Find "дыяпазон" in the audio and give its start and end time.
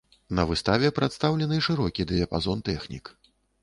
2.15-2.69